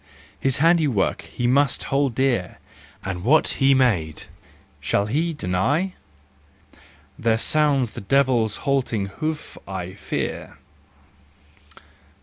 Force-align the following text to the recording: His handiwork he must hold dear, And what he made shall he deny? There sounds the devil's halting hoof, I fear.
His 0.39 0.57
handiwork 0.57 1.21
he 1.21 1.45
must 1.45 1.83
hold 1.83 2.15
dear, 2.15 2.57
And 3.05 3.23
what 3.23 3.47
he 3.49 3.75
made 3.75 4.23
shall 4.79 5.05
he 5.05 5.31
deny? 5.31 5.93
There 7.19 7.37
sounds 7.37 7.91
the 7.91 8.01
devil's 8.01 8.57
halting 8.65 9.05
hoof, 9.19 9.59
I 9.67 9.93
fear. 9.93 10.57